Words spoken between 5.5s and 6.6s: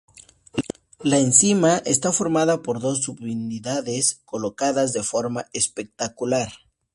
especular.